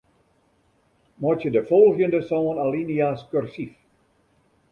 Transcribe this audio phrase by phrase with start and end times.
[1.21, 3.73] Meitsje de folgjende sân alinea's kursyf.